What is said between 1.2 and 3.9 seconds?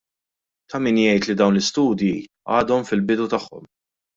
li dawn l-istudji għadhom fil-bidu tagħhom.